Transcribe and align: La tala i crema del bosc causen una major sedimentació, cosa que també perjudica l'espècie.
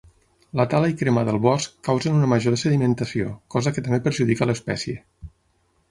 La 0.59 0.63
tala 0.69 0.87
i 0.93 0.95
crema 1.01 1.23
del 1.27 1.37
bosc 1.43 1.75
causen 1.89 2.17
una 2.21 2.31
major 2.33 2.57
sedimentació, 2.63 3.31
cosa 3.57 3.75
que 3.77 3.85
també 3.89 4.01
perjudica 4.09 4.51
l'espècie. 4.53 4.99